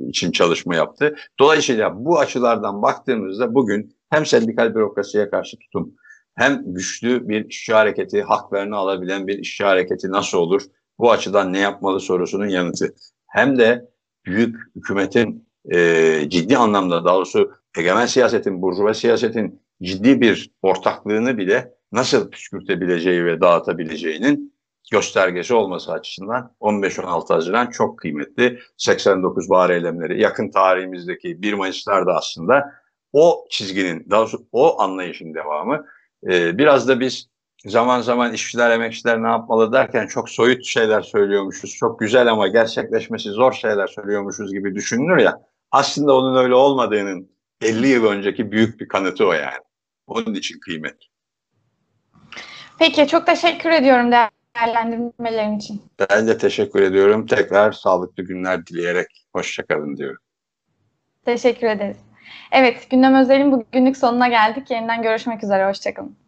için 0.09 0.33
çalışma 0.33 0.77
yaptı. 0.77 1.17
Dolayısıyla 1.39 2.05
bu 2.05 2.19
açılardan 2.19 2.83
baktığımızda 2.83 3.55
bugün 3.55 3.97
hem 4.11 4.27
sendikal 4.27 4.75
bürokrasiye 4.75 5.31
karşı 5.31 5.59
tutum 5.59 5.95
hem 6.35 6.63
güçlü 6.67 7.29
bir 7.29 7.45
işçi 7.45 7.75
hareketi, 7.75 8.23
haklarını 8.23 8.77
alabilen 8.77 9.27
bir 9.27 9.39
işçi 9.39 9.65
hareketi 9.65 10.11
nasıl 10.11 10.39
olur? 10.39 10.63
Bu 11.03 11.11
açıdan 11.11 11.53
ne 11.53 11.59
yapmalı 11.59 12.01
sorusunun 12.01 12.49
yanıtı. 12.49 12.95
Hem 13.27 13.59
de 13.59 13.89
büyük 14.27 14.57
hükümetin 14.77 15.49
e, 15.73 16.29
ciddi 16.29 16.57
anlamda 16.57 17.05
daha 17.05 17.15
doğrusu 17.15 17.53
egemen 17.79 18.07
siyasetin, 18.07 18.63
burjuva 18.63 18.95
siyasetin 18.95 19.63
ciddi 19.83 20.21
bir 20.21 20.51
ortaklığını 20.63 21.39
bile 21.39 21.75
nasıl 21.93 22.31
püskürtebileceği 22.31 23.25
ve 23.25 23.41
dağıtabileceğinin 23.41 24.55
göstergesi 24.93 25.55
olması 25.55 25.93
açısından 25.93 26.55
15-16 26.61 27.35
Haziran 27.35 27.71
çok 27.71 27.99
kıymetli. 27.99 28.59
89 28.77 29.51
bahar 29.51 29.71
eylemleri 29.71 30.21
yakın 30.21 30.51
tarihimizdeki 30.51 31.43
1 31.43 31.53
Mayıs'lar 31.53 32.07
da 32.07 32.15
aslında 32.17 32.73
o 33.13 33.47
çizginin, 33.51 34.11
daha 34.11 34.21
doğrusu 34.21 34.47
o 34.53 34.81
anlayışın 34.81 35.35
devamı. 35.35 35.87
Ee, 36.31 36.59
biraz 36.59 36.89
da 36.89 37.01
biz 37.01 37.32
zaman 37.67 38.01
zaman 38.01 38.33
işçiler, 38.33 38.71
emekçiler 38.71 39.23
ne 39.23 39.29
yapmalı 39.29 39.73
derken 39.73 40.07
çok 40.07 40.31
soyut 40.31 40.65
şeyler 40.65 41.03
söylüyormuşuz. 41.03 41.75
Çok 41.75 42.01
güzel 42.01 42.31
ama 42.31 42.49
gerçekleşmesi 42.49 43.31
zor 43.31 43.53
şeyler 43.53 43.87
söylüyormuşuz 43.87 44.53
gibi 44.53 44.75
düşünülür 44.75 45.19
ya. 45.19 45.43
Aslında 45.71 46.17
onun 46.17 46.37
öyle 46.37 46.55
olmadığının 46.55 47.31
50 47.61 47.89
yıl 47.89 48.07
önceki 48.07 48.53
büyük 48.53 48.81
bir 48.81 48.89
kanıtı 48.89 49.27
o 49.27 49.33
yani. 49.33 49.63
Onun 50.07 50.35
için 50.35 50.61
kıymet. 50.61 50.97
Peki 52.79 53.09
çok 53.09 53.27
teşekkür 53.27 53.71
ediyorum 53.71 54.11
değerlendirmelerin 54.13 55.59
için. 55.59 55.83
Ben 56.11 56.27
de 56.27 56.39
teşekkür 56.39 56.83
ediyorum. 56.83 57.27
Tekrar 57.27 57.73
sağlıklı 57.73 58.23
günler 58.23 58.67
dileyerek 58.67 59.27
hoşçakalın 59.33 59.97
diyorum. 59.97 60.23
Teşekkür 61.25 61.67
ederiz. 61.67 61.97
Evet, 62.53 62.91
gündem 62.91 63.15
özelin 63.15 63.53
bugünlük 63.53 63.97
sonuna 63.97 64.29
geldik. 64.29 64.71
Yeniden 64.71 65.03
görüşmek 65.03 65.45
üzere. 65.45 65.69
Hoşçakalın. 65.69 66.22